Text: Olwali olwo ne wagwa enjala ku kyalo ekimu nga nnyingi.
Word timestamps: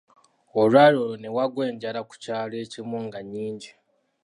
Olwali 0.61 0.97
olwo 1.03 1.15
ne 1.19 1.29
wagwa 1.35 1.63
enjala 1.71 1.99
ku 2.09 2.15
kyalo 2.23 2.55
ekimu 2.63 2.97
nga 3.05 3.19
nnyingi. 3.23 3.71